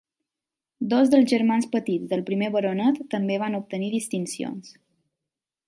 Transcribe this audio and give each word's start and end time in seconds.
Dos 0.93 1.11
dels 1.13 1.27
germans 1.33 1.67
petits 1.75 2.09
del 2.13 2.25
primer 2.31 2.49
baronet 2.57 2.99
també 3.15 3.39
van 3.47 3.61
obtenir 3.61 3.91
distincions. 3.99 4.77